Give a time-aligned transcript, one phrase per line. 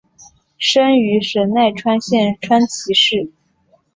[0.57, 3.31] 生于神奈川县川崎市。